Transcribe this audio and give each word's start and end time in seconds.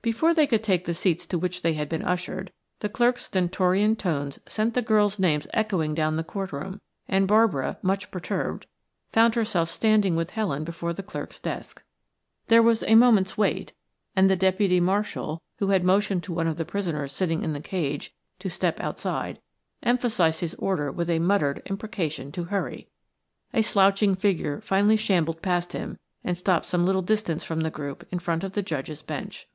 Before 0.00 0.32
they 0.32 0.46
could 0.46 0.64
take 0.64 0.86
the 0.86 0.94
seats 0.94 1.26
to 1.26 1.38
which 1.38 1.60
they 1.60 1.74
had 1.74 1.86
been 1.86 2.00
ushered, 2.02 2.50
the 2.80 2.88
clerk's 2.88 3.26
stentorian 3.26 3.94
tones 3.94 4.40
sent 4.48 4.72
the 4.72 4.80
girls' 4.80 5.18
names 5.18 5.46
echoing 5.52 5.94
down 5.94 6.16
the 6.16 6.24
court 6.24 6.50
room 6.50 6.80
and 7.08 7.28
Barbara, 7.28 7.76
much 7.82 8.10
perturbed, 8.10 8.64
found 9.12 9.34
herself 9.34 9.68
standing 9.70 10.16
with 10.16 10.30
Helen 10.30 10.64
before 10.64 10.94
the 10.94 11.02
clerk's 11.02 11.42
desk. 11.42 11.82
There 12.46 12.62
was 12.62 12.82
a 12.84 12.94
moment's 12.94 13.36
wait 13.36 13.74
and 14.16 14.30
the 14.30 14.34
deputy 14.36 14.80
marshal, 14.80 15.42
who 15.58 15.66
had 15.70 15.84
motioned 15.84 16.22
to 16.22 16.32
one 16.32 16.46
of 16.46 16.56
the 16.56 16.64
prisoners 16.64 17.12
sitting 17.12 17.42
in 17.42 17.52
the 17.52 17.60
"cage" 17.60 18.14
to 18.38 18.48
step 18.48 18.80
outside, 18.80 19.42
emphasized 19.82 20.40
his 20.40 20.54
order 20.54 20.90
with 20.90 21.10
a 21.10 21.18
muttered 21.18 21.60
imprecation 21.66 22.32
to 22.32 22.44
hurry. 22.44 22.88
A 23.52 23.60
slouching 23.60 24.14
figure 24.14 24.62
finally 24.62 24.96
shambled 24.96 25.42
past 25.42 25.74
him 25.74 25.98
and 26.24 26.34
stopped 26.38 26.64
some 26.64 26.86
little 26.86 27.02
distance 27.02 27.44
from 27.44 27.60
the 27.60 27.70
group 27.70 28.08
in 28.10 28.18
front 28.20 28.42
of 28.42 28.52
the 28.52 28.62
Judge's 28.62 29.02
bench. 29.02 29.46